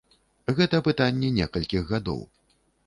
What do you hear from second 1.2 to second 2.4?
некалькіх гадоў.